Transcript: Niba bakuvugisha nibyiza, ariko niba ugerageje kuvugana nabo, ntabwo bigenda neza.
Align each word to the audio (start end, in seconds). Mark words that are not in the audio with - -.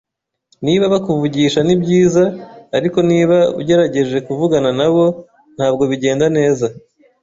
Niba 0.65 0.85
bakuvugisha 0.93 1.59
nibyiza, 1.63 2.23
ariko 2.77 2.97
niba 3.09 3.37
ugerageje 3.59 4.17
kuvugana 4.27 4.69
nabo, 4.79 5.05
ntabwo 5.55 5.83
bigenda 5.91 6.25
neza. 6.37 6.65